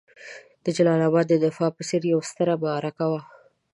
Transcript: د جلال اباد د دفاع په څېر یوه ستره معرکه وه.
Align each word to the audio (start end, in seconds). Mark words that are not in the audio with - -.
د 0.63 0.65
جلال 0.77 1.01
اباد 1.07 1.25
د 1.29 1.35
دفاع 1.45 1.69
په 1.75 1.81
څېر 1.87 2.01
یوه 2.11 2.23
ستره 2.29 2.53
معرکه 2.63 3.05
وه. 3.11 3.21